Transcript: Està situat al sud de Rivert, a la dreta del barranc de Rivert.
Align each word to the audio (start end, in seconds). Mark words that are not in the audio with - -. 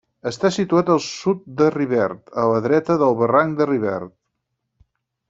Està 0.29 0.49
situat 0.53 0.87
al 0.93 1.01
sud 1.07 1.43
de 1.59 1.67
Rivert, 1.75 2.23
a 2.45 2.49
la 2.53 2.63
dreta 2.67 2.97
del 3.03 3.13
barranc 3.21 3.55
de 3.61 3.69
Rivert. 3.73 4.15